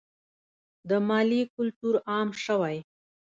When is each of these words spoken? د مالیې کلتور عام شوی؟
د 0.89 0.91
مالیې 1.07 1.43
کلتور 1.55 1.95
عام 2.11 2.29
شوی؟ 2.43 2.77